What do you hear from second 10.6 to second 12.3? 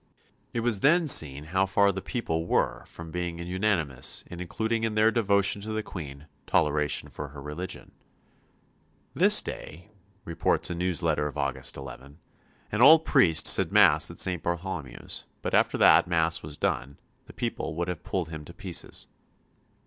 a news letter of August 11,